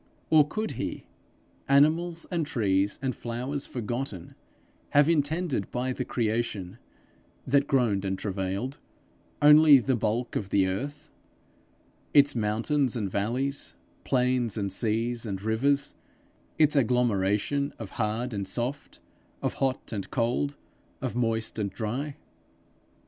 Or 0.31 0.47
could 0.47 0.71
he, 0.81 1.03
animals 1.69 2.25
and 2.31 2.43
trees 2.43 2.97
and 3.03 3.15
flowers 3.15 3.67
forgotten, 3.67 4.33
have 4.93 5.07
intended 5.07 5.69
by 5.69 5.93
the 5.93 6.03
creation 6.03 6.79
that 7.45 7.67
groaned 7.67 8.03
and 8.03 8.17
travailed, 8.17 8.79
only 9.43 9.77
the 9.77 9.95
bulk 9.95 10.35
of 10.35 10.49
the 10.49 10.65
earth, 10.65 11.11
its 12.15 12.33
mountains 12.35 12.95
and 12.95 13.11
valleys, 13.11 13.75
plains 14.03 14.57
and 14.57 14.71
seas 14.71 15.27
and 15.27 15.39
rivers, 15.43 15.93
its 16.57 16.75
agglomeration 16.75 17.71
of 17.77 17.91
hard 18.01 18.33
and 18.33 18.47
soft, 18.47 18.99
of 19.43 19.53
hot 19.61 19.91
and 19.93 20.09
cold, 20.09 20.55
of 20.99 21.15
moist 21.15 21.59
and 21.59 21.69
dry? 21.69 22.15